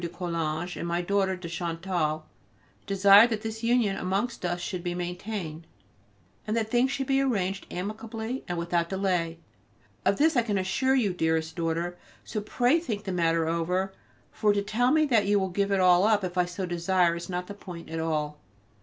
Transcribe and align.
de 0.01 0.09
Coulanges 0.09 0.77
and 0.77 0.87
my 0.87 0.99
daughter 0.99 1.35
de 1.35 1.47
Chantal 1.47 2.25
desire 2.87 3.27
that 3.27 3.43
this 3.43 3.61
union 3.61 3.95
amongst 3.97 4.43
us 4.43 4.59
should 4.59 4.83
be 4.83 4.95
maintained, 4.95 5.67
and 6.47 6.57
that 6.57 6.71
things 6.71 6.89
should 6.89 7.05
be 7.05 7.21
arranged 7.21 7.67
amicably 7.69 8.43
and 8.47 8.57
without 8.57 8.89
delay; 8.89 9.37
of 10.03 10.17
this 10.17 10.35
I 10.35 10.41
can 10.41 10.57
assure 10.57 10.95
you, 10.95 11.13
dearest 11.13 11.55
daughter, 11.55 11.99
so 12.23 12.41
pray 12.41 12.79
think 12.79 13.03
the 13.03 13.11
matter 13.11 13.47
over; 13.47 13.93
for 14.31 14.53
to 14.53 14.63
tell 14.63 14.89
me 14.89 15.05
that 15.05 15.27
you 15.27 15.39
will 15.39 15.49
give 15.49 15.71
it 15.71 15.79
all 15.79 16.03
up 16.05 16.23
if 16.23 16.35
I 16.35 16.45
so 16.45 16.65
desire 16.65 17.15
is 17.15 17.29
not 17.29 17.45
the 17.45 17.53
point 17.53 17.87
at 17.87 17.99
all. 17.99 18.39